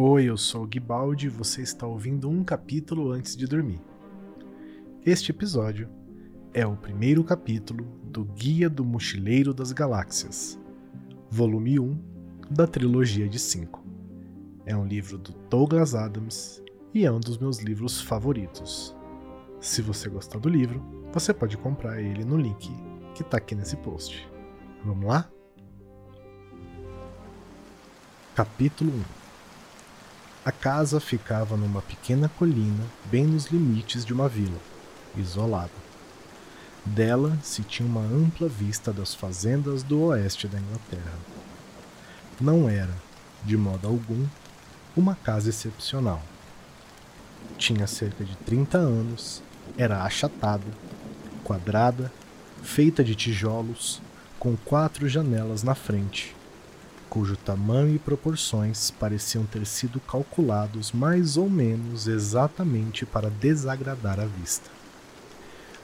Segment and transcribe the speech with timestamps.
[0.00, 3.80] Oi, eu sou o Guibaldi e você está ouvindo um capítulo antes de dormir.
[5.04, 5.88] Este episódio
[6.54, 10.56] é o primeiro capítulo do Guia do Mochileiro das Galáxias,
[11.28, 11.98] volume 1
[12.48, 13.84] da trilogia de 5.
[14.64, 16.62] É um livro do Douglas Adams
[16.94, 18.96] e é um dos meus livros favoritos.
[19.60, 20.80] Se você gostar do livro,
[21.12, 22.70] você pode comprar ele no link
[23.16, 24.30] que está aqui nesse post.
[24.84, 25.28] Vamos lá?
[28.36, 29.17] Capítulo 1
[30.48, 34.56] A casa ficava numa pequena colina bem nos limites de uma vila,
[35.14, 35.68] isolada.
[36.86, 41.12] Dela se tinha uma ampla vista das fazendas do oeste da Inglaterra.
[42.40, 42.94] Não era,
[43.44, 44.26] de modo algum,
[44.96, 46.22] uma casa excepcional.
[47.58, 49.42] Tinha cerca de 30 anos,
[49.76, 50.64] era achatada,
[51.44, 52.10] quadrada,
[52.62, 54.00] feita de tijolos,
[54.38, 56.37] com quatro janelas na frente
[57.08, 64.26] cujo tamanho e proporções pareciam ter sido calculados mais ou menos exatamente para desagradar a
[64.26, 64.70] vista.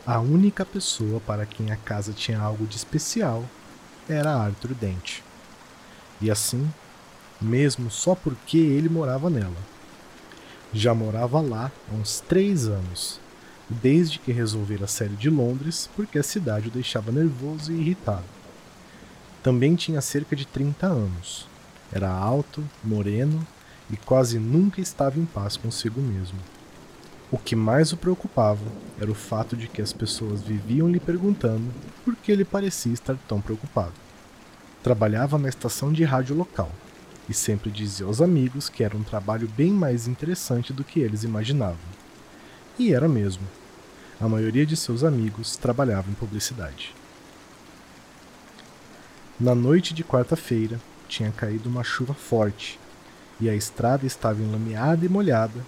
[0.06, 3.44] A única pessoa para quem a casa tinha algo de especial
[4.08, 5.20] era Arthur Dent.
[6.20, 6.70] E assim,
[7.40, 9.56] mesmo só porque ele morava nela.
[10.72, 13.18] Já morava lá há uns três anos,
[13.68, 18.43] desde que resolvera sair de Londres porque a cidade o deixava nervoso e irritado.
[19.44, 21.46] Também tinha cerca de 30 anos.
[21.92, 23.46] Era alto, moreno
[23.90, 26.38] e quase nunca estava em paz consigo mesmo.
[27.30, 28.64] O que mais o preocupava
[28.98, 31.70] era o fato de que as pessoas viviam lhe perguntando
[32.06, 33.92] por que ele parecia estar tão preocupado.
[34.82, 36.72] Trabalhava na estação de rádio local
[37.28, 41.22] e sempre dizia aos amigos que era um trabalho bem mais interessante do que eles
[41.22, 41.76] imaginavam.
[42.78, 43.46] E era mesmo.
[44.18, 46.94] A maioria de seus amigos trabalhava em publicidade.
[49.38, 52.78] Na noite de quarta-feira, tinha caído uma chuva forte
[53.40, 55.60] e a estrada estava enlameada e molhada,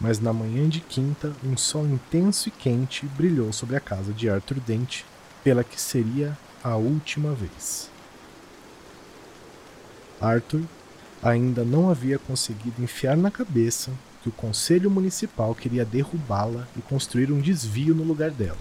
[0.00, 4.28] mas na manhã de quinta, um sol intenso e quente brilhou sobre a casa de
[4.28, 5.02] Arthur Dent,
[5.44, 7.88] pela que seria a última vez.
[10.20, 10.62] Arthur
[11.22, 13.92] ainda não havia conseguido enfiar na cabeça
[14.24, 18.58] que o conselho municipal queria derrubá-la e construir um desvio no lugar dela.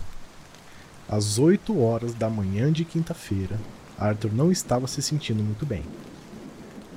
[1.09, 3.59] Às oito horas da manhã de quinta-feira,
[3.97, 5.83] Arthur não estava se sentindo muito bem.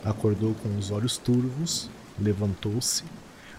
[0.05, 3.05] Acordou com os olhos turvos, levantou-se,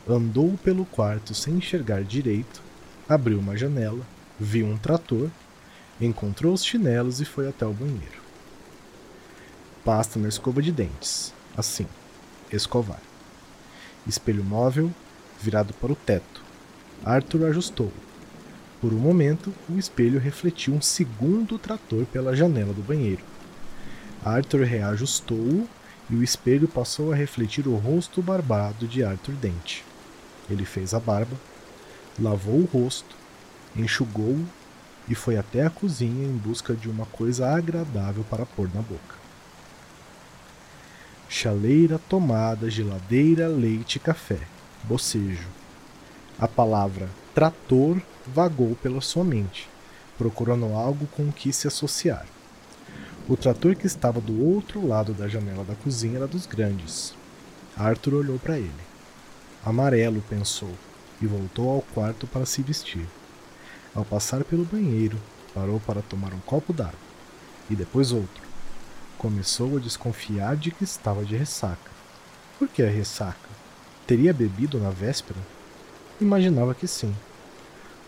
[0.07, 2.61] andou pelo quarto sem enxergar direito,
[3.07, 4.05] abriu uma janela,
[4.39, 5.29] viu um trator,
[5.99, 8.21] encontrou os chinelos e foi até o banheiro.
[9.83, 11.87] Pasta na escova de dentes, assim,
[12.51, 13.01] escovar.
[14.05, 14.91] Espelho móvel
[15.41, 16.43] virado para o teto.
[17.03, 17.91] Arthur ajustou.
[18.87, 23.21] Por um momento, o espelho refletiu um segundo trator pela janela do banheiro.
[24.23, 25.67] Arthur reajustou-o
[26.09, 29.81] e o espelho passou a refletir o rosto barbado de Arthur Dent.
[30.49, 31.35] Ele fez a barba,
[32.17, 33.13] lavou o rosto,
[33.75, 34.47] enxugou-o
[35.09, 39.15] e foi até a cozinha em busca de uma coisa agradável para pôr na boca.
[41.27, 44.39] Chaleira, tomada, geladeira, leite, café.
[44.85, 45.49] Bocejo.
[46.39, 48.01] A palavra trator
[48.33, 49.69] vagou pela sua mente,
[50.17, 52.25] procurando algo com que se associar.
[53.27, 57.13] O trator que estava do outro lado da janela da cozinha era dos grandes.
[57.75, 58.71] Arthur olhou para ele.
[59.65, 60.71] Amarelo, pensou,
[61.21, 63.05] e voltou ao quarto para se vestir.
[63.93, 65.17] Ao passar pelo banheiro,
[65.53, 66.93] parou para tomar um copo d'água,
[67.69, 68.43] e depois outro.
[69.17, 71.91] Começou a desconfiar de que estava de ressaca.
[72.57, 73.49] Por que a ressaca?
[74.05, 75.39] Teria bebido na véspera?
[76.21, 77.13] Imaginava que sim.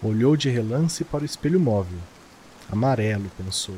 [0.02, 2.00] Olhou de relance para o espelho móvel.
[2.72, 3.76] Amarelo, pensou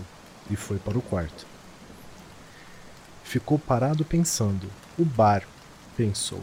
[0.52, 1.48] e foi para o quarto.
[3.24, 4.70] Ficou parado pensando.
[5.00, 5.42] O bar,
[5.98, 6.42] pensou.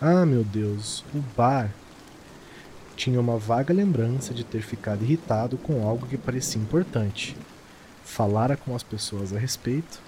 [0.00, 1.68] Ah, meu Deus, o bar.
[2.94, 7.36] Tinha uma vaga lembrança de ter ficado irritado com algo que parecia importante.
[8.04, 10.00] Falara com as pessoas a respeito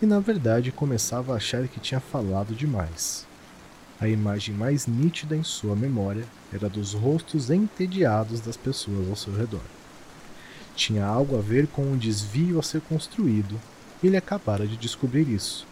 [0.00, 3.26] e, na verdade, começava a achar que tinha falado demais.
[4.00, 9.36] A imagem mais nítida em sua memória era dos rostos entediados das pessoas ao seu
[9.36, 9.60] redor
[10.80, 13.60] tinha algo a ver com um desvio a ser construído.
[14.02, 15.66] Ele acabara de descobrir isso.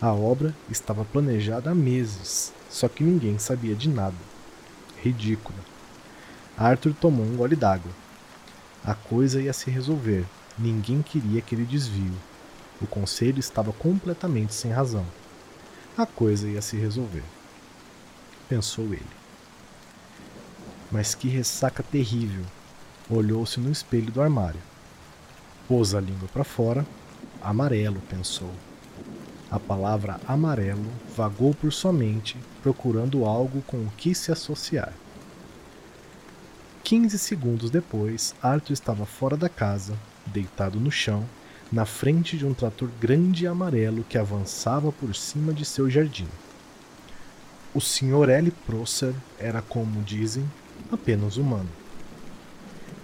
[0.00, 4.16] A obra estava planejada há meses, só que ninguém sabia de nada.
[5.02, 5.58] Ridícula.
[6.56, 7.92] Arthur tomou um gole d'água.
[8.82, 10.24] A coisa ia se resolver.
[10.58, 12.14] Ninguém queria aquele desvio.
[12.80, 15.04] O conselho estava completamente sem razão.
[15.96, 17.22] A coisa ia se resolver.
[18.48, 19.06] Pensou ele.
[20.90, 22.44] Mas que ressaca terrível!
[23.08, 24.60] Olhou-se no espelho do armário.
[25.68, 26.84] Pôs a língua para fora.
[27.40, 28.50] Amarelo, pensou.
[29.48, 34.92] A palavra amarelo vagou por sua mente, procurando algo com o que se associar.
[36.82, 39.96] 15 segundos depois, Arthur estava fora da casa,
[40.26, 41.24] deitado no chão,
[41.72, 46.28] na frente de um trator grande e amarelo que avançava por cima de seu jardim.
[47.74, 48.28] O Sr.
[48.28, 48.50] L.
[48.66, 50.48] Prosser era, como dizem,
[50.92, 51.68] apenas humano.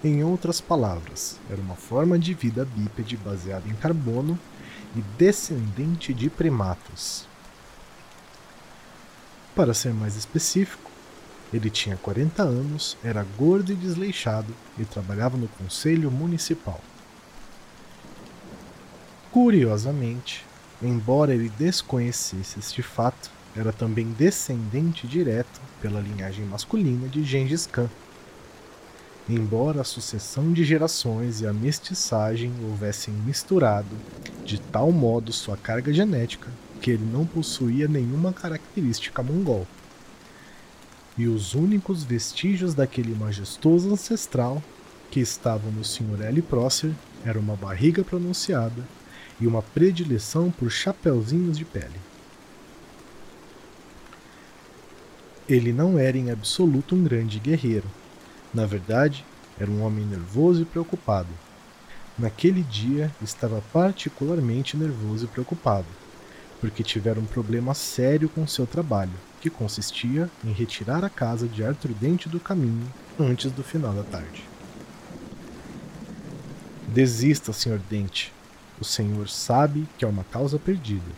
[0.02, 4.38] Em outras palavras, era uma forma de vida bípede baseada em carbono
[4.96, 7.26] e descendente de primatas.
[9.54, 10.90] Para ser mais específico,
[11.52, 16.80] ele tinha 40 anos, era gordo e desleixado e trabalhava no conselho municipal.
[19.32, 20.44] Curiosamente,
[20.82, 27.88] embora ele desconhecesse este fato, era também descendente direto pela linhagem masculina de Gengis Khan.
[29.28, 33.96] Embora a sucessão de gerações e a mestiçagem houvessem misturado
[34.44, 36.48] de tal modo sua carga genética
[36.80, 39.64] que ele não possuía nenhuma característica mongol.
[41.16, 44.60] E os únicos vestígios daquele majestoso ancestral
[45.08, 46.22] que estavam no Sr.
[46.22, 46.42] L.
[46.42, 46.90] Prosser
[47.24, 48.82] eram uma barriga pronunciada
[49.40, 51.98] e uma predileção por chapeuzinhos de pele.
[55.48, 57.88] Ele não era em absoluto um grande guerreiro.
[58.54, 59.24] Na verdade,
[59.58, 61.28] era um homem nervoso e preocupado.
[62.18, 65.86] Naquele dia, estava particularmente nervoso e preocupado,
[66.60, 71.64] porque tivera um problema sério com seu trabalho, que consistia em retirar a casa de
[71.64, 72.86] Arthur Dente do caminho
[73.18, 74.44] antes do final da tarde.
[76.88, 77.80] Desista, Sr.
[77.88, 78.32] Dente,
[78.80, 81.10] o senhor sabe que é uma causa perdida.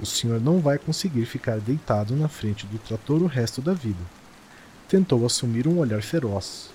[0.00, 4.00] O senhor não vai conseguir ficar deitado na frente do trator o resto da vida.
[4.88, 6.70] Tentou assumir um olhar feroz,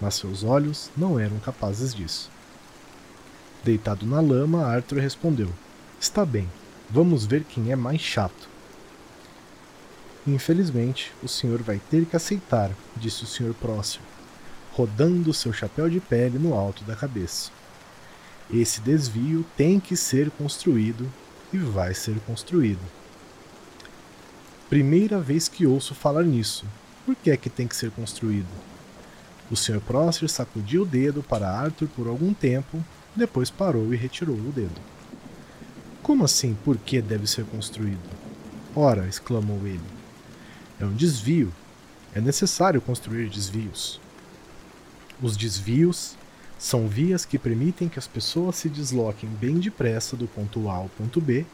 [0.00, 2.30] mas seus olhos não eram capazes disso.
[3.62, 5.48] Deitado na lama, Arthur respondeu:
[6.00, 6.48] Está bem,
[6.90, 8.48] vamos ver quem é mais chato.
[10.26, 14.04] Infelizmente, o senhor vai ter que aceitar, disse o senhor Próximo,
[14.72, 17.50] rodando seu chapéu de pele no alto da cabeça.
[18.52, 21.10] Esse desvio tem que ser construído
[21.52, 22.82] e vai ser construído.
[24.68, 26.66] Primeira vez que ouço falar nisso.
[27.06, 28.48] Por que é que tem que ser construído?
[29.50, 29.80] O Sr.
[29.80, 32.82] Prosser sacudiu o dedo para Arthur por algum tempo,
[33.14, 34.80] depois parou e retirou o dedo.
[36.02, 38.00] Como assim, por que deve ser construído?
[38.74, 39.80] Ora, exclamou ele.
[40.80, 41.52] É um desvio.
[42.14, 44.00] É necessário construir desvios.
[45.20, 46.16] Os desvios
[46.62, 50.88] são vias que permitem que as pessoas se desloquem bem depressa do ponto A ao
[50.96, 51.44] ponto B,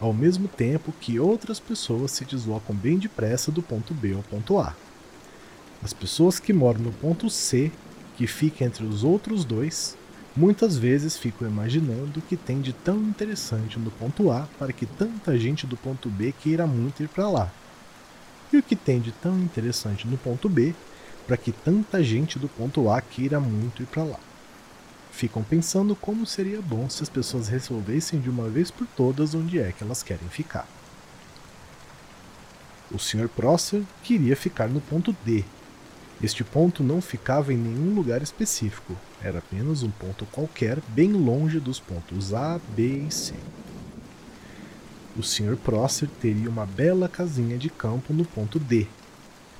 [0.00, 4.56] ao mesmo tempo que outras pessoas se deslocam bem depressa do ponto B ao ponto
[4.60, 4.72] A.
[5.82, 7.72] As pessoas que moram no ponto C,
[8.16, 9.98] que fica entre os outros dois,
[10.36, 14.86] muitas vezes ficam imaginando o que tem de tão interessante no ponto A para que
[14.86, 17.50] tanta gente do ponto B queira muito ir para lá.
[18.52, 20.72] E o que tem de tão interessante no ponto B
[21.26, 24.20] para que tanta gente do ponto A queira muito ir para lá
[25.16, 29.58] ficam pensando como seria bom se as pessoas resolvessem de uma vez por todas onde
[29.58, 30.68] é que elas querem ficar.
[32.90, 33.26] O Sr.
[33.26, 35.42] Prosser queria ficar no ponto D.
[36.22, 41.58] Este ponto não ficava em nenhum lugar específico, era apenas um ponto qualquer bem longe
[41.60, 43.34] dos pontos A, B e C.
[45.16, 45.56] O Sr.
[45.56, 48.86] Prosser teria uma bela casinha de campo no ponto D,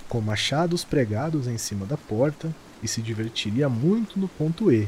[0.07, 4.87] com machados pregados em cima da porta, e se divertiria muito no ponto E,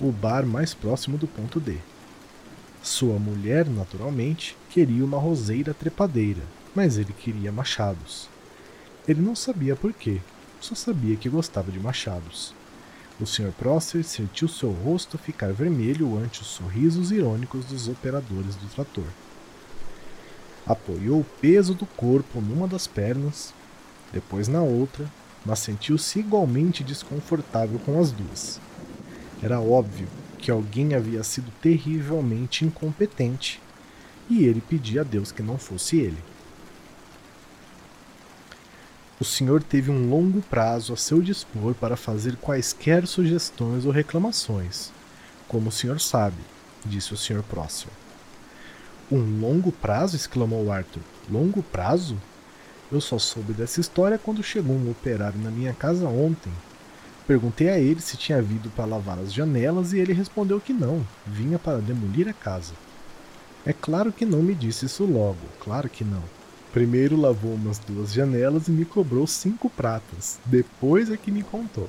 [0.00, 1.78] o bar mais próximo do ponto D.
[2.82, 6.42] Sua mulher, naturalmente, queria uma roseira trepadeira,
[6.74, 8.28] mas ele queria machados.
[9.08, 10.20] Ele não sabia por quê,
[10.60, 12.54] só sabia que gostava de machados.
[13.18, 13.50] O Sr.
[13.52, 19.06] Prosser sentiu seu rosto ficar vermelho ante os sorrisos irônicos dos operadores do trator.
[20.66, 23.54] Apoiou o peso do corpo numa das pernas,
[24.12, 25.10] depois na outra,
[25.44, 28.60] mas sentiu-se igualmente desconfortável com as duas.
[29.42, 33.60] Era óbvio que alguém havia sido terrivelmente incompetente
[34.28, 36.18] e ele pedia a Deus que não fosse ele.
[39.18, 44.90] O senhor teve um longo prazo a seu dispor para fazer quaisquer sugestões ou reclamações,
[45.48, 46.36] como o senhor sabe,
[46.84, 47.92] disse o senhor próximo.
[49.10, 50.16] Um longo prazo?
[50.16, 51.02] exclamou Arthur.
[51.30, 52.16] Longo prazo?
[52.90, 56.52] Eu só soube dessa história quando chegou um operário na minha casa ontem
[57.26, 61.04] Perguntei a ele se tinha vindo para lavar as janelas e ele respondeu que não,
[61.26, 62.72] vinha para demolir a casa.
[63.64, 66.22] É claro que não me disse isso logo, claro que não.
[66.72, 71.88] Primeiro lavou umas duas janelas e me cobrou cinco pratas, depois é que me contou.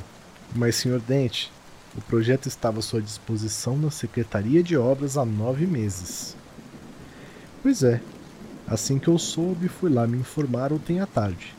[0.55, 1.51] Mas, senhor Dente,
[1.95, 6.35] o projeto estava à sua disposição na Secretaria de Obras há nove meses.
[7.61, 8.01] Pois é.
[8.67, 11.56] Assim que eu soube, fui lá me informar ontem à tarde.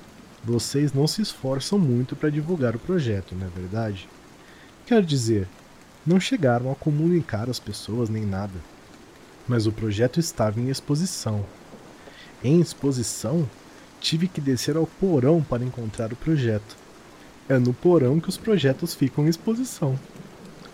[0.49, 4.09] Vocês não se esforçam muito para divulgar o projeto, não é verdade?
[4.87, 5.47] Quer dizer,
[6.07, 8.55] não chegaram a comunicar às pessoas nem nada.
[9.47, 11.45] Mas o projeto estava em exposição.
[12.43, 13.47] Em exposição,
[14.01, 16.79] tive que descer ao porão para encontrar o projeto.
[17.47, 20.01] É no porão que os projetos ficam em exposição.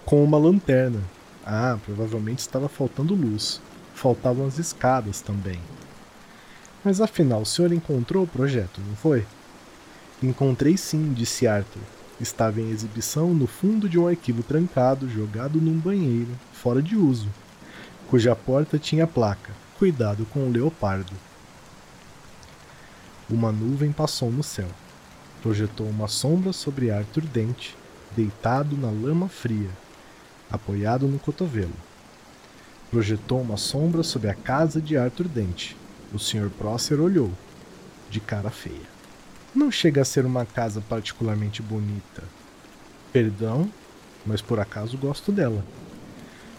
[0.04, 1.00] Com uma lanterna.
[1.44, 3.60] Ah, provavelmente estava faltando luz.
[3.92, 5.58] Faltavam as escadas também.
[6.84, 9.26] Mas afinal, o senhor encontrou o projeto, não foi?
[10.24, 11.82] Encontrei sim, disse Arthur.
[12.18, 17.28] Estava em exibição no fundo de um arquivo trancado, jogado num banheiro, fora de uso,
[18.08, 21.12] cuja porta tinha placa: Cuidado com o leopardo.
[23.28, 24.68] Uma nuvem passou no céu.
[25.42, 27.76] Projetou uma sombra sobre Arthur Dente,
[28.16, 29.68] deitado na lama fria,
[30.50, 31.76] apoiado no cotovelo.
[32.90, 35.76] Projetou uma sombra sobre a casa de Arthur Dente.
[36.14, 36.48] O Sr.
[36.48, 37.30] Prócer olhou,
[38.08, 38.93] de cara feia.
[39.54, 42.22] Não chega a ser uma casa particularmente bonita.
[43.12, 43.70] Perdão,
[44.26, 45.64] mas por acaso gosto dela.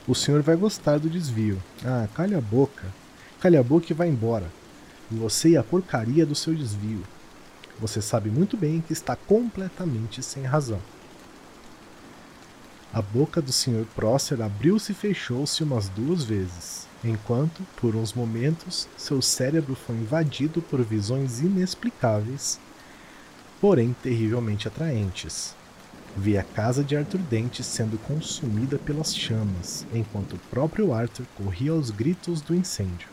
[0.08, 1.62] O senhor vai gostar do desvio.
[1.84, 2.86] Ah, calha a boca.
[3.40, 4.50] Calha a boca e vá embora
[5.10, 7.04] você e a porcaria do seu desvio.
[7.80, 10.80] Você sabe muito bem que está completamente sem razão.
[12.94, 13.86] A boca do Sr.
[13.94, 20.62] Prócer abriu-se e fechou-se umas duas vezes, enquanto, por uns momentos, seu cérebro foi invadido
[20.62, 22.58] por visões inexplicáveis,
[23.66, 25.56] porém terrivelmente atraentes.
[26.16, 31.72] Vi a casa de Arthur Dente sendo consumida pelas chamas, enquanto o próprio Arthur corria
[31.72, 33.10] aos gritos do incêndio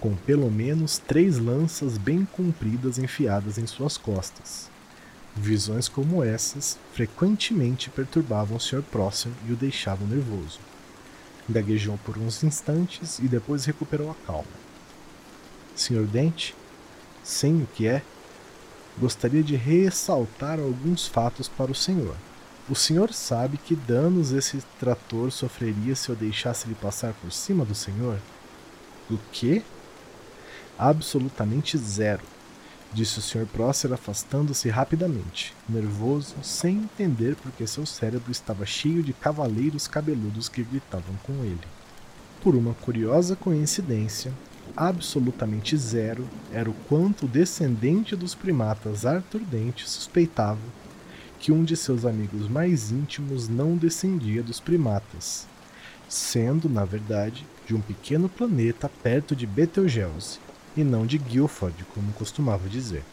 [0.00, 4.70] com pelo menos três lanças bem compridas enfiadas em suas costas.
[5.36, 8.82] Visões como essas frequentemente perturbavam o Sr.
[8.82, 10.58] Prosser e o deixavam nervoso.
[11.50, 14.46] Gaguejou por uns instantes e depois recuperou a calma.
[15.76, 16.06] Sr.
[16.06, 16.54] Dente?
[17.22, 18.02] Sim, o que é?
[19.00, 22.16] Gostaria de ressaltar alguns fatos para o senhor.
[22.68, 27.64] O senhor sabe que danos esse trator sofreria se eu deixasse ele passar por cima
[27.64, 28.18] do senhor?
[29.08, 29.62] O quê?
[30.76, 32.22] Absolutamente zero,
[32.92, 33.46] disse o Sr.
[33.46, 40.62] Prócer afastando-se rapidamente, nervoso, sem entender porque seu cérebro estava cheio de cavaleiros cabeludos que
[40.62, 41.66] gritavam com ele.
[42.42, 44.32] Por uma curiosa coincidência,
[44.76, 50.60] absolutamente zero era o quanto o descendente dos primatas Arthur Dente suspeitava
[51.38, 55.46] que um de seus amigos mais íntimos não descendia dos primatas,
[56.08, 60.38] sendo, na verdade, de um pequeno planeta perto de Betelgeuse,
[60.76, 63.04] e não de Guilford, como costumava dizer.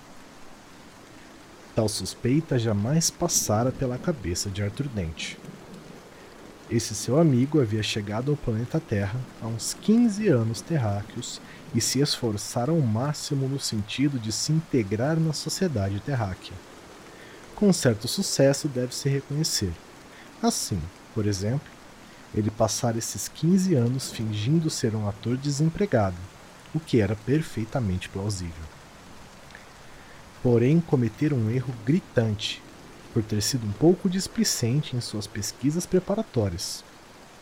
[1.75, 5.35] Tal suspeita jamais passara pela cabeça de Arthur Dent.
[6.69, 11.39] Esse seu amigo havia chegado ao planeta Terra há uns 15 anos terráqueos
[11.75, 16.55] e se esforçara ao máximo no sentido de se integrar na sociedade terráquea.
[17.53, 19.71] Com certo sucesso deve-se reconhecer.
[20.41, 20.81] Assim,
[21.13, 21.69] por exemplo,
[22.33, 26.17] ele passara esses 15 anos fingindo ser um ator desempregado,
[26.73, 28.65] o que era perfeitamente plausível.
[30.41, 32.61] Porém, cometeram um erro gritante
[33.15, 36.83] por ter sido um pouco displicente em suas pesquisas preparatórias.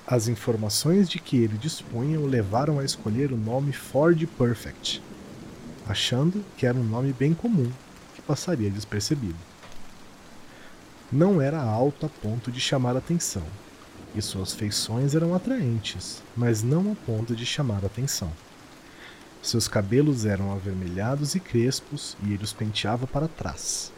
[0.05, 5.01] As informações de que ele dispunha o levaram a escolher o nome Ford Perfect,
[5.87, 7.71] achando que era um nome bem comum
[8.13, 9.39] que passaria despercebido.
[11.11, 13.43] Não era alto a ponto de chamar atenção,
[14.13, 18.31] e suas feições eram atraentes, mas não a ponto de chamar atenção.
[19.41, 23.91] Seus cabelos eram avermelhados e crespos e ele os penteava para trás.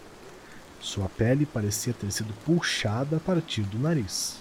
[0.86, 4.36] Sua pele parecia ter sido puxada a partir do nariz.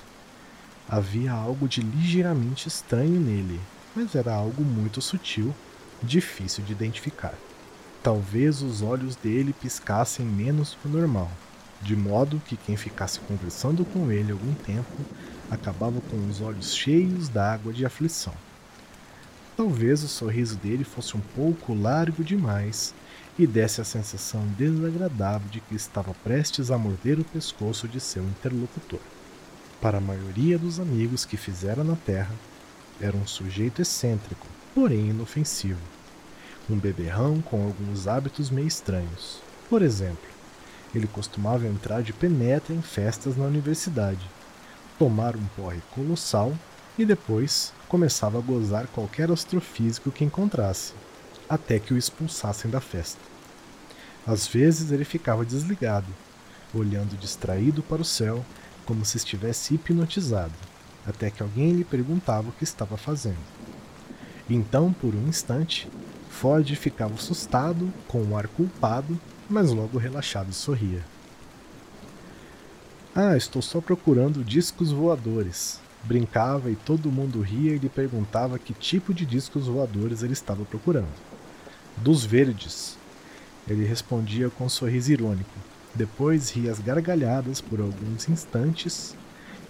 [0.87, 3.59] Havia algo de ligeiramente estranho nele,
[3.97, 5.55] mas era algo muito sutil,
[6.03, 7.33] difícil de identificar.
[8.03, 11.31] Talvez os olhos dele piscassem menos que o normal,
[11.81, 15.03] de modo que quem ficasse conversando com ele algum tempo
[15.51, 18.35] acabava com os olhos cheios d'água de aflição.
[19.57, 22.93] Talvez o sorriso dele fosse um pouco largo demais
[23.39, 28.23] e desse a sensação desagradável de que estava prestes a morder o pescoço de seu
[28.23, 29.01] interlocutor.
[29.81, 32.35] Para a maioria dos amigos que fizera na Terra,
[33.01, 35.81] era um sujeito excêntrico, porém inofensivo.
[36.71, 39.41] Um beberrão com alguns hábitos meio estranhos.
[39.69, 40.29] Por exemplo,
[40.95, 44.25] ele costumava entrar de penetra em festas na universidade,
[44.99, 46.57] tomar um porre colossal
[46.97, 50.93] e depois começava a gozar qualquer astrofísico que encontrasse,
[51.55, 53.21] até que o expulsassem da festa.
[54.27, 56.09] Às vezes ele ficava desligado,
[56.75, 58.45] olhando distraído para o céu,
[58.85, 60.55] como se estivesse hipnotizado,
[61.07, 63.39] até que alguém lhe perguntava o que estava fazendo.
[64.49, 65.89] Então, por um instante,
[66.29, 69.19] Ford ficava assustado, com um ar culpado,
[69.49, 71.03] mas logo relaxado e sorria.
[73.15, 75.81] Ah, estou só procurando discos voadores.
[76.03, 80.65] Brincava e todo mundo ria e lhe perguntava que tipo de discos voadores ele estava
[80.65, 81.34] procurando.
[81.97, 82.97] Dos verdes.
[83.69, 85.51] Ele respondia com um sorriso irônico.
[85.95, 89.17] Depois ria as gargalhadas por alguns instantes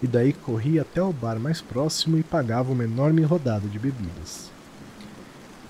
[0.03, 4.51] e daí corria até o bar mais próximo e pagava uma enorme rodada de bebidas.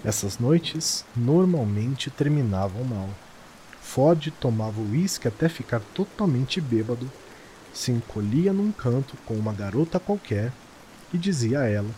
[0.05, 3.09] Essas noites normalmente terminavam mal.
[3.81, 7.11] Ford tomava uísque até ficar totalmente bêbado,
[7.73, 10.53] se encolhia num canto com uma garota qualquer
[11.13, 11.91] e dizia a ela,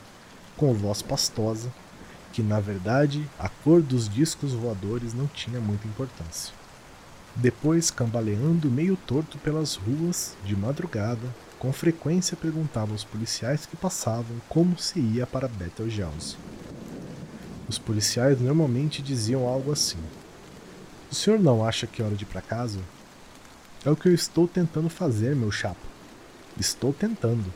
[0.57, 1.73] com voz pastosa,
[2.37, 6.53] que na verdade a cor dos discos voadores não tinha muita importância.
[7.35, 14.37] Depois, cambaleando meio torto pelas ruas de madrugada, com frequência perguntava aos policiais que passavam
[14.51, 16.37] como se ia para Betelgeuse.
[17.67, 19.99] Os policiais normalmente diziam algo assim:
[21.11, 22.81] O senhor não acha que é hora de ir para casa?
[23.83, 25.81] É o que eu estou tentando fazer, meu chapa.
[26.61, 27.51] Estou tentando.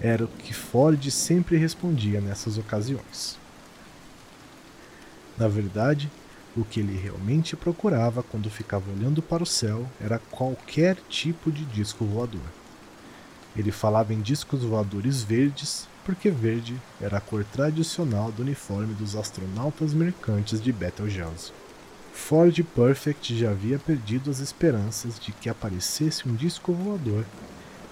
[0.00, 3.41] Era o que Ford sempre respondia nessas ocasiões.
[5.42, 6.08] Na verdade,
[6.56, 11.64] o que ele realmente procurava quando ficava olhando para o céu era qualquer tipo de
[11.64, 12.48] disco voador.
[13.56, 19.16] Ele falava em discos voadores verdes porque verde era a cor tradicional do uniforme dos
[19.16, 21.50] astronautas mercantes de Betelgeuse.
[22.12, 27.24] Ford Perfect já havia perdido as esperanças de que aparecesse um disco voador,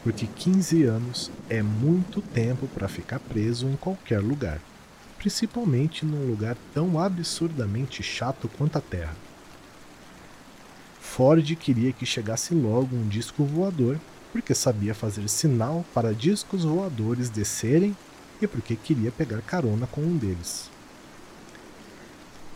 [0.05, 4.61] porque 15 anos é muito tempo para ficar preso em qualquer lugar,
[5.21, 9.15] principalmente num lugar tão absurdamente chato quanto a Terra.
[10.99, 14.01] Ford queria que chegasse logo um disco voador
[14.33, 17.95] porque sabia fazer sinal para discos voadores descerem
[18.41, 20.71] e porque queria pegar carona com um deles.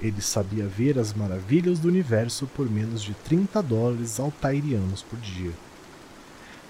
[0.01, 5.53] Ele sabia ver as maravilhas do universo por menos de 30 dólares altairianos por dia.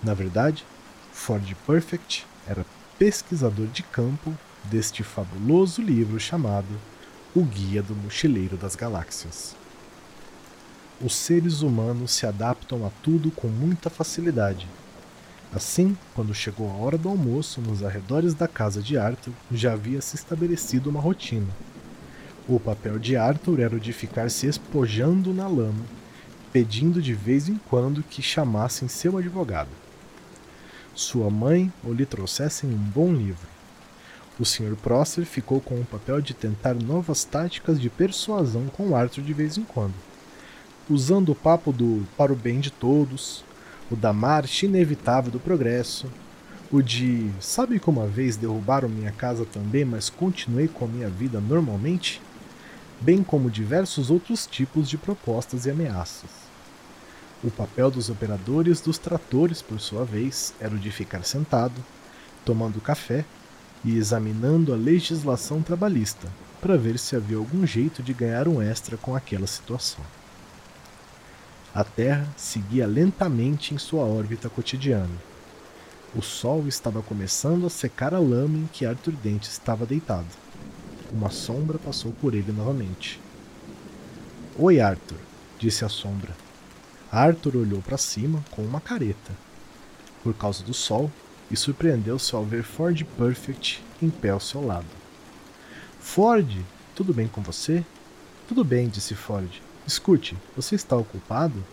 [0.03, 0.67] Na verdade,
[1.13, 2.67] Ford Perfect era
[2.99, 4.37] pesquisador de campo
[4.71, 6.81] deste fabuloso livro chamado
[7.35, 9.55] O Guia do Mochileiro das Galáxias.
[11.01, 14.67] Os seres humanos se adaptam a tudo com muita facilidade
[15.55, 20.01] Assim, quando chegou a hora do almoço nos arredores da casa de Arthur, já havia
[20.01, 21.47] se estabelecido uma rotina.
[22.49, 25.87] O papel de Arthur era o de ficar se espojando na lama,
[26.53, 29.71] pedindo de vez em quando que chamassem seu advogado.
[30.93, 33.54] Sua mãe ou lhe trouxessem um bom livro.
[34.37, 34.75] O Sr.
[34.83, 39.57] Prosser ficou com o papel de tentar novas táticas de persuasão com Arthur de vez
[39.57, 39.95] em quando,
[40.91, 43.45] usando o papo do para o bem de todos,
[43.89, 46.11] o da marcha inevitável do progresso,
[46.73, 51.09] o de sabe que uma vez derrubaram minha casa também, mas continuei com a minha
[51.09, 52.21] vida normalmente,
[53.01, 56.31] bem como diversos outros tipos de propostas e ameaças.
[57.45, 61.75] O papel dos operadores dos tratores, por sua vez, era o de ficar sentado,
[62.45, 63.25] tomando café
[63.85, 66.29] e examinando a legislação trabalhista
[66.61, 70.03] para ver se havia algum jeito de ganhar um extra com aquela situação.
[71.75, 75.11] A Terra seguia lentamente em sua órbita cotidiana.
[76.17, 80.29] O sol estava começando a secar a lama em que Arthur Dente estava deitado.
[81.13, 83.21] Uma sombra passou por ele novamente.
[84.57, 85.19] Oi, Arthur,
[85.59, 86.35] disse a sombra.
[87.11, 89.33] Arthur olhou para cima com uma careta,
[90.23, 91.11] por causa do sol,
[91.51, 94.87] e surpreendeu-se ao ver Ford Perfect em pé ao seu lado.
[96.01, 97.85] Ford, tudo bem com você?
[98.47, 99.51] Tudo bem, disse Ford.
[99.87, 101.65] Escute, você está ocupado?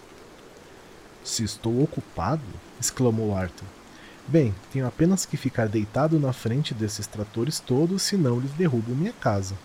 [1.24, 2.44] Se estou ocupado?
[2.80, 3.68] exclamou Arthur.
[4.28, 9.14] Bem, tenho apenas que ficar deitado na frente desses tratores todos, senão eles derrubam minha
[9.14, 9.56] casa.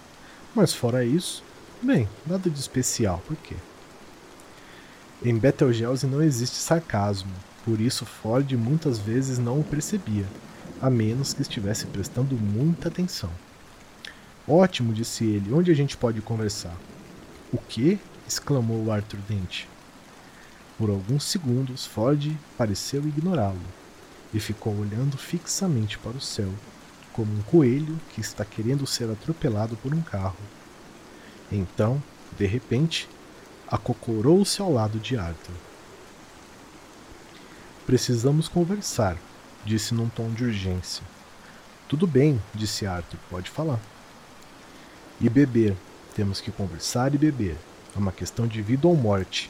[0.55, 1.45] Mas fora isso,
[1.83, 3.55] bem, nada de especial, por quê?
[5.23, 7.33] Em Betelgeuse não existe sarcasmo,
[7.67, 10.25] por isso Ford muitas vezes não o percebia,
[10.81, 13.31] a menos que estivesse prestando muita atenção.
[14.47, 16.77] Ótimo, disse ele, onde a gente pode conversar?
[17.53, 17.99] O quê?
[18.25, 19.69] exclamou Arthur Dente.
[20.79, 23.59] Por alguns segundos, Ford pareceu ignorá-lo
[24.33, 26.53] e ficou olhando fixamente para o céu,
[27.13, 30.39] como um coelho que está querendo ser atropelado por um carro.
[31.51, 32.01] Então,
[32.39, 33.09] de repente,
[33.67, 35.66] acocorou-se ao lado de Arthur.
[37.87, 39.17] Precisamos conversar,
[39.65, 41.05] disse num tom de urgência.
[41.89, 43.79] Tudo bem, disse Arthur, pode falar.
[45.21, 45.77] E beber.
[46.13, 47.57] Temos que conversar e beber.
[47.95, 49.49] É uma questão de vida ou morte.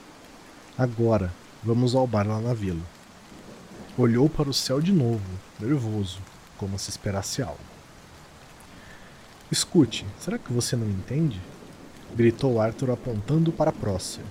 [0.77, 1.33] Agora,
[1.65, 2.83] vamos ao bar lá na vila.
[3.97, 5.25] Olhou para o céu de novo,
[5.59, 6.19] nervoso,
[6.59, 7.59] como se esperasse algo.
[9.51, 11.41] Escute, será que você não entende?
[12.15, 14.25] gritou Arthur apontando para Prócer.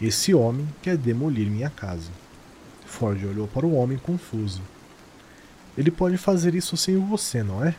[0.00, 2.21] Esse homem quer demolir minha casa.
[2.92, 4.60] Ford olhou para o homem confuso.
[5.76, 7.74] Ele pode fazer isso sem você, não é?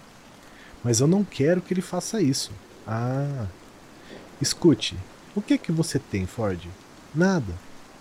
[0.83, 2.51] Mas eu não quero que ele faça isso.
[2.87, 3.45] Ah.
[4.41, 4.97] Escute,
[5.35, 6.67] o que é que você tem, Ford?
[7.13, 7.53] Nada.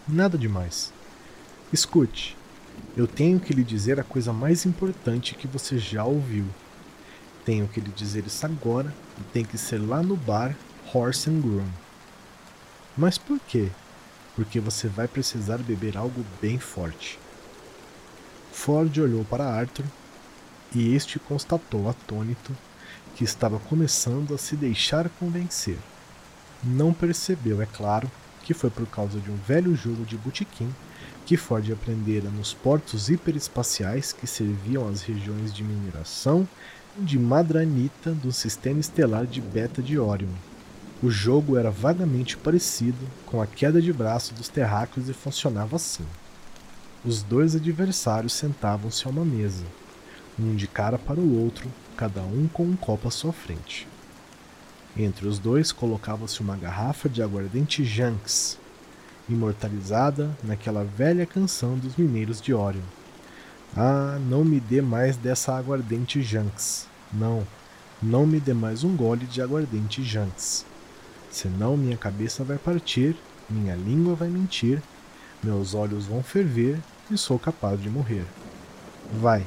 [0.08, 0.90] Nada demais.
[1.70, 2.34] Escute,
[2.96, 6.46] eu tenho que lhe dizer a coisa mais importante que você já ouviu.
[7.44, 10.56] Tenho que lhe dizer isso agora e tem que ser lá no bar
[10.92, 11.68] Horse and Groom.
[12.96, 13.68] Mas por quê?
[14.34, 17.18] Porque você vai precisar beber algo bem forte.
[18.50, 19.84] Ford olhou para Arthur
[20.74, 22.56] e este constatou atônito
[23.14, 25.78] que estava começando a se deixar convencer.
[26.62, 28.10] Não percebeu, é claro,
[28.42, 30.72] que foi por causa de um velho jogo de botequim
[31.24, 36.46] que Ford aprendera nos portos hiperespaciais que serviam às regiões de mineração
[36.98, 40.28] de Madranita do sistema estelar de Beta de Orion.
[41.02, 46.06] O jogo era vagamente parecido com a queda de braço dos terráqueos e funcionava assim.
[47.04, 49.64] Os dois adversários sentavam-se a uma mesa,
[50.38, 53.88] um de cara para o outro, cada um com um copo à sua frente.
[54.96, 58.56] Entre os dois colocava-se uma garrafa de aguardente Janks,
[59.28, 62.80] imortalizada naquela velha canção dos mineiros de Orion.
[63.76, 66.86] Ah, não me dê mais dessa aguardente Janks.
[67.12, 67.44] Não,
[68.00, 70.64] não me dê mais um gole de aguardente Janks.
[71.32, 73.16] Senão minha cabeça vai partir,
[73.48, 74.82] minha língua vai mentir,
[75.42, 76.78] meus olhos vão ferver
[77.10, 78.26] e sou capaz de morrer.
[79.14, 79.42] Vai,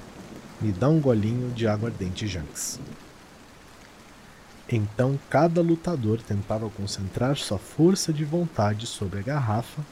[0.60, 2.80] me dá um golinho de aguardente Janks.
[4.68, 9.84] Então cada lutador tentava concentrar sua força de vontade sobre a garrafa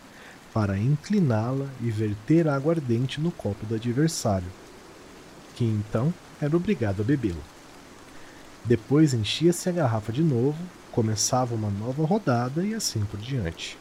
[0.51, 4.49] para incliná-la e verter aguardente no copo do adversário,
[5.53, 7.43] que então era obrigado a bebê-lo.
[8.65, 10.57] Depois enchia-se a garrafa de novo,
[10.93, 13.77] começava uma nova rodada e assim por diante.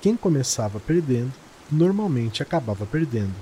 [0.00, 1.32] Quem começava perdendo,
[1.70, 3.34] normalmente acabava perdendo,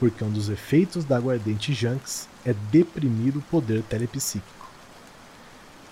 [0.00, 4.66] porque um dos efeitos da aguardente Janks é deprimir o poder telepsíquico.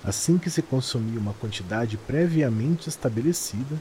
[0.03, 3.77] Assim que se consumia uma quantidade previamente estabelecida,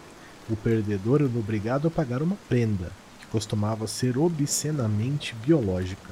[0.49, 6.11] o perdedor era obrigado a pagar uma prenda, que costumava ser obscenamente biológica.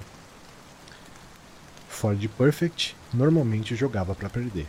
[1.89, 4.67] Ford Perfect normalmente jogava para perder.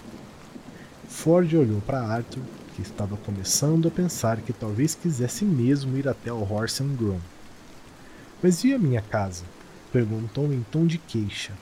[1.14, 2.42] Ford olhou para Arthur,
[2.74, 7.20] que estava começando a pensar que talvez quisesse mesmo ir até o Horse and Groom.
[8.42, 9.44] Mas e a minha casa?
[9.90, 11.52] perguntou em tom de queixa.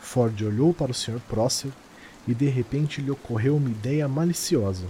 [0.00, 1.18] Ford olhou para o Sr.
[1.28, 1.70] Prosser
[2.28, 4.84] e de repente lhe ocorreu uma ideia maliciosa.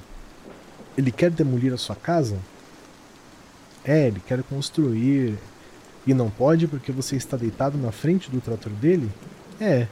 [0.98, 2.38] Ele quer demolir a sua casa?
[3.85, 5.38] É, ele quer construir.
[6.05, 9.09] E não pode porque você está deitado na frente do trator dele?
[9.61, 9.87] É.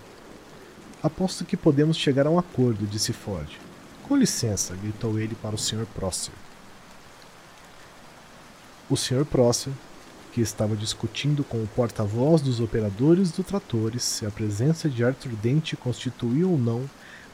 [1.01, 3.64] Aposto que podemos chegar a um acordo, disse Ford.
[4.07, 5.87] Com licença, gritou ele para o Sr.
[5.95, 6.35] Prosser.
[8.91, 9.25] O Sr.
[9.25, 9.73] Prosser,
[10.31, 15.33] que estava discutindo com o porta-voz dos operadores do tratores se a presença de Arthur
[15.37, 16.89] Dente constituía ou não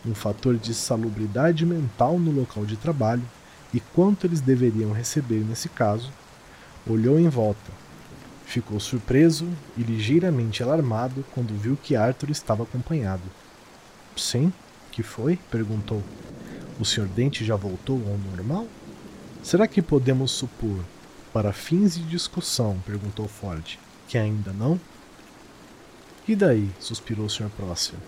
[0.06, 3.24] um fator de salubridade mental no local de trabalho
[3.74, 6.12] e quanto eles deveriam receber nesse caso,
[6.86, 7.72] olhou em volta.
[8.46, 13.22] Ficou surpreso e ligeiramente alarmado quando viu que Arthur estava acompanhado.
[14.16, 14.52] Sim,
[14.92, 15.36] que foi?
[15.50, 16.02] perguntou.
[16.80, 17.06] O Sr.
[17.06, 18.66] Dente já voltou ao normal?
[19.42, 20.82] Será que podemos supor,
[21.30, 24.80] para fins de discussão, perguntou Ford, que ainda não?
[26.26, 26.70] E daí?
[26.80, 27.50] suspirou o Sr.
[27.54, 27.98] Próximo.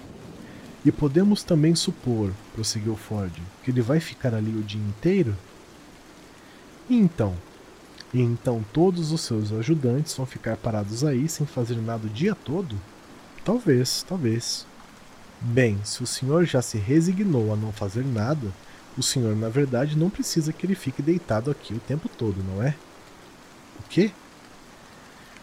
[0.86, 3.32] E podemos também supor, prosseguiu Ford,
[3.62, 5.36] que ele vai ficar ali o dia inteiro?
[6.88, 7.36] E então?
[8.12, 12.34] E então todos os seus ajudantes vão ficar parados aí sem fazer nada o dia
[12.34, 12.74] todo?
[13.44, 14.66] Talvez, talvez.
[15.44, 18.52] Bem, se o senhor já se resignou a não fazer nada,
[18.96, 22.62] o senhor na verdade não precisa que ele fique deitado aqui o tempo todo, não
[22.62, 22.76] é?
[23.80, 24.12] O quê?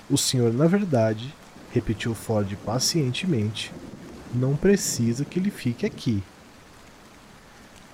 [0.09, 1.35] O senhor na verdade,
[1.73, 3.73] repetiu Ford pacientemente,
[4.33, 6.23] não precisa que ele fique aqui.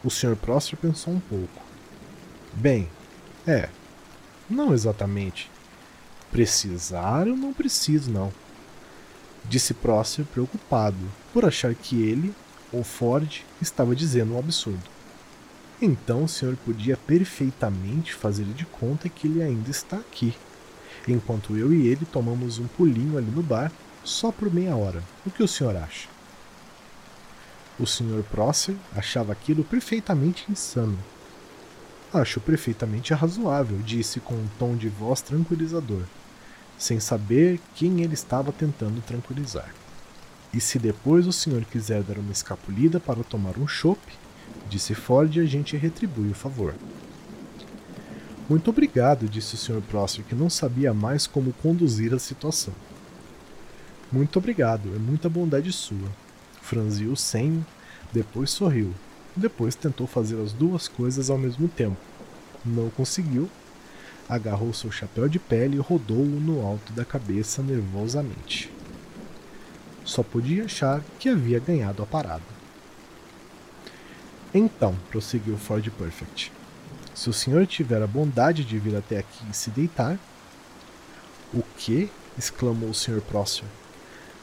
[0.04, 0.36] O Sr.
[0.36, 1.64] Prosser pensou um pouco.
[2.54, 2.88] Bem,
[3.48, 3.68] é,
[4.48, 5.50] não exatamente.
[6.32, 8.32] Precisar eu não preciso, não.
[9.50, 10.98] Disse Prosser preocupado
[11.36, 12.34] por achar que ele,
[12.72, 14.80] ou Ford, estava dizendo um absurdo.
[15.82, 20.34] Então o senhor podia perfeitamente fazer de conta que ele ainda está aqui,
[21.06, 23.70] enquanto eu e ele tomamos um pulinho ali no bar
[24.02, 25.04] só por meia hora.
[25.26, 26.08] O que o senhor acha?
[27.78, 28.24] O Sr.
[28.32, 30.98] Prosser achava aquilo perfeitamente insano.
[32.14, 36.04] Acho perfeitamente razoável, disse com um tom de voz tranquilizador,
[36.78, 39.70] sem saber quem ele estava tentando tranquilizar.
[40.56, 44.14] E se depois o senhor quiser dar uma escapulida para tomar um chope,
[44.70, 46.74] disse Ford, a gente retribui o favor.
[48.48, 49.82] Muito obrigado, disse o Sr.
[49.82, 52.74] Prosser, que não sabia mais como conduzir a situação.
[54.10, 56.10] Muito obrigado, é muita bondade sua.
[56.62, 57.66] Franziu o senho,
[58.14, 58.94] depois sorriu,
[59.36, 61.98] depois tentou fazer as duas coisas ao mesmo tempo.
[62.64, 63.50] Não conseguiu.
[64.30, 68.75] Agarrou seu chapéu de pele e rodou-o no alto da cabeça nervosamente.
[70.06, 72.56] Só podia achar que havia ganhado a parada.
[74.54, 76.52] Então, prosseguiu Ford Perfect,
[77.14, 80.18] se o senhor tiver a bondade de vir até aqui e se deitar.
[81.54, 82.10] O que?
[82.38, 83.22] exclamou o Sr.
[83.22, 83.66] Prosser.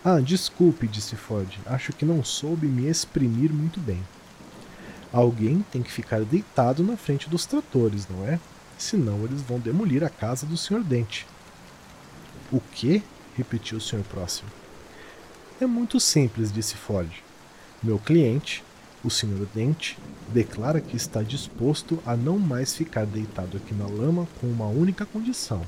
[0.04, 1.48] Ah, desculpe, disse Ford.
[1.66, 4.02] Acho que não soube me exprimir muito bem.
[5.12, 8.40] Alguém tem que ficar deitado na frente dos tratores, não é?
[8.78, 10.82] Senão eles vão demolir a casa do Sr.
[10.82, 11.26] Dente.
[12.50, 13.02] O que?
[13.36, 14.02] repetiu o Sr.
[14.10, 14.61] Próximo.
[15.62, 17.08] É muito simples, disse Ford.
[17.80, 18.64] Meu cliente,
[19.04, 19.46] o Sr.
[19.54, 19.96] Dente,
[20.26, 25.06] declara que está disposto a não mais ficar deitado aqui na lama com uma única
[25.06, 25.64] condição: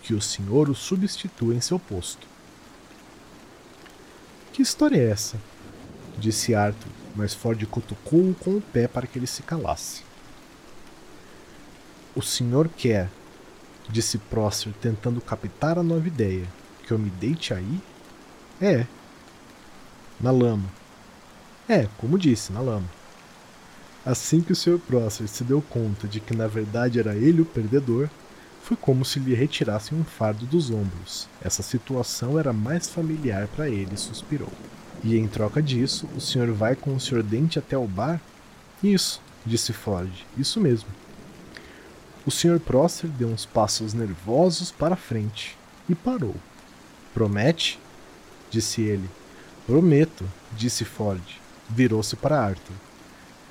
[0.00, 2.24] que o senhor o substitua em seu posto.
[4.52, 5.36] Que história é essa?
[6.16, 10.04] disse Arthur, mas Ford cutucou-o com o pé para que ele se calasse.
[12.14, 13.10] O senhor quer,
[13.88, 16.46] disse Prosser, tentando captar a nova ideia,
[16.86, 17.80] que eu me deite aí?
[18.60, 18.86] É.
[20.20, 20.68] Na lama.
[21.68, 22.88] É, como disse, na lama.
[24.04, 24.78] Assim que o Sr.
[24.78, 28.08] Prosser se deu conta de que na verdade era ele o perdedor,
[28.62, 31.28] foi como se lhe retirassem um fardo dos ombros.
[31.42, 34.52] Essa situação era mais familiar para ele, suspirou.
[35.02, 37.22] E em troca disso, o senhor vai com o Sr.
[37.22, 38.20] Dente até o bar?
[38.82, 40.88] Isso, disse Ford, isso mesmo.
[42.26, 42.60] O Sr.
[42.60, 45.56] Prosser deu uns passos nervosos para frente
[45.88, 46.36] e parou.
[47.14, 47.78] Promete?
[48.50, 49.08] disse ele.
[49.70, 51.22] Prometo, disse Ford.
[51.68, 52.74] Virou-se para Arthur.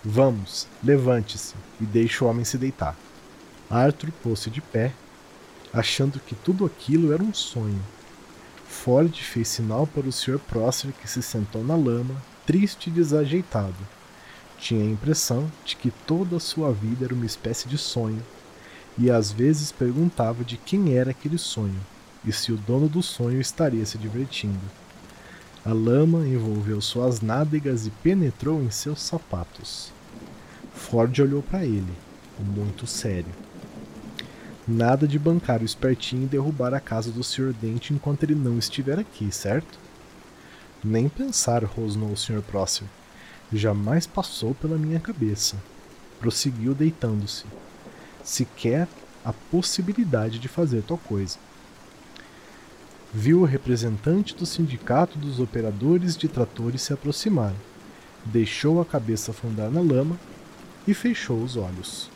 [0.04, 2.94] Vamos, levante-se e deixe o homem se deitar.
[3.70, 4.92] Arthur pôs-se de pé,
[5.72, 7.82] achando que tudo aquilo era um sonho.
[8.68, 10.40] Ford fez sinal para o Sr.
[10.40, 13.78] Prosser que se sentou na lama, triste e desajeitado.
[14.58, 18.22] Tinha a impressão de que toda a sua vida era uma espécie de sonho,
[18.98, 21.80] e às vezes perguntava de quem era aquele sonho
[22.26, 24.60] e se o dono do sonho estaria se divertindo.
[25.65, 29.91] A lama envolveu suas nádegas e penetrou em seus sapatos.
[30.74, 31.93] Ford olhou para ele,
[32.39, 33.34] muito sério.
[34.65, 37.54] Nada de bancar o espertinho e derrubar a casa do Sr.
[37.54, 39.78] Dente enquanto ele não estiver aqui, certo?
[40.82, 42.41] Nem pensar, rosnou o Sr.
[42.41, 42.89] Próximo.
[43.52, 45.58] Jamais passou pela minha cabeça.
[46.19, 47.45] Prosseguiu deitando-se.
[48.24, 48.88] Sequer
[49.26, 51.38] a possibilidade de fazer tal coisa.
[53.13, 57.54] Viu o representante do sindicato dos operadores de tratores se aproximar.
[58.26, 60.17] Deixou a cabeça afundar na lama
[60.88, 62.10] e fechou os olhos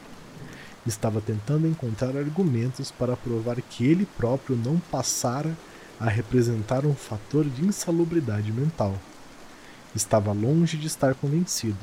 [0.85, 5.55] estava tentando encontrar argumentos para provar que ele próprio não passara
[5.99, 8.97] a representar um fator de insalubridade mental.
[9.95, 11.77] Estava longe de estar convencido.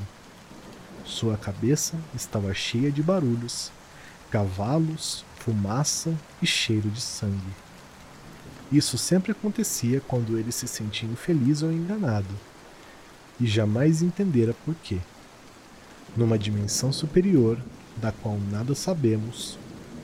[1.05, 3.71] Sua cabeça estava cheia de barulhos,
[4.29, 7.53] cavalos, fumaça e cheiro de sangue.
[8.71, 12.33] Isso sempre acontecia quando ele se sentia infeliz ou enganado,
[13.39, 14.99] e jamais entendera por quê.
[16.15, 17.57] Numa dimensão superior,
[17.97, 19.57] da qual nada sabemos,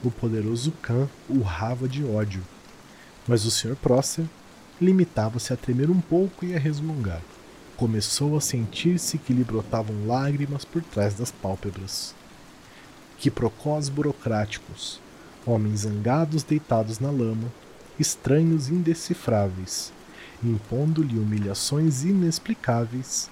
[0.04, 2.42] o poderoso Khan urrava de ódio,
[3.26, 3.74] mas o Sr.
[3.76, 4.26] Prosser
[4.80, 7.22] limitava-se a tremer um pouco e a resmungar.
[7.76, 12.14] Começou a sentir-se que lhe brotavam lágrimas por trás das pálpebras.
[13.18, 15.00] Que procós burocráticos,
[15.44, 17.52] homens zangados deitados na lama,
[17.98, 19.92] estranhos indecifráveis,
[20.42, 23.30] impondo-lhe humilhações inexplicáveis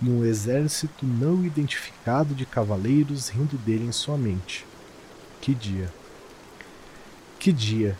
[0.00, 4.66] e um exército não identificado de cavaleiros rindo dele em sua mente.
[5.40, 5.92] Que dia!
[7.38, 7.96] Que dia!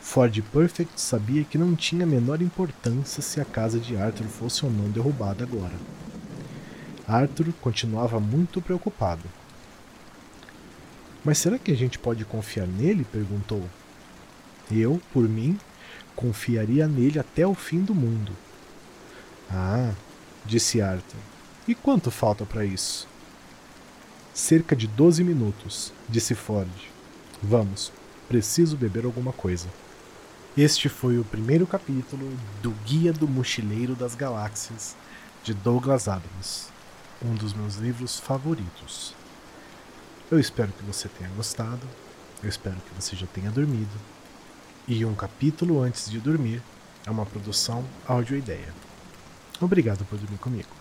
[0.00, 4.64] Ford Perfect sabia que não tinha a menor importância se a casa de Arthur fosse
[4.64, 5.74] ou não derrubada agora.
[7.06, 9.22] Arthur continuava muito preocupado.
[11.24, 13.04] Mas será que a gente pode confiar nele?
[13.04, 13.62] perguntou.
[14.70, 15.58] Eu, por mim,
[16.14, 18.32] confiaria nele até o fim do mundo.
[19.50, 19.92] Ah,
[20.44, 21.18] disse Arthur.
[21.66, 23.08] E quanto falta para isso?
[24.32, 26.70] Cerca de 12 minutos, disse Ford.
[27.42, 27.92] Vamos,
[28.28, 29.68] preciso beber alguma coisa.
[30.56, 32.28] Este foi o primeiro capítulo
[32.62, 34.96] do Guia do Mochileiro das Galáxias,
[35.42, 36.68] de Douglas Adams,
[37.24, 39.14] um dos meus livros favoritos.
[40.30, 41.86] Eu espero que você tenha gostado,
[42.42, 43.90] eu espero que você já tenha dormido.
[44.92, 46.60] E um capítulo antes de dormir
[47.06, 48.74] é uma produção áudio ideia.
[49.60, 50.79] Obrigado por dormir comigo.